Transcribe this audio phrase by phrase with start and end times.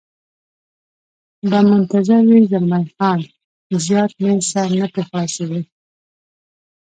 [1.49, 3.19] به منتظر وي، زلمی خان:
[3.85, 5.61] زیات مې سر نه په خلاصېږي.